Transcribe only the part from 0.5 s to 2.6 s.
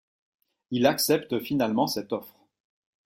Il accepte finalement cette offre.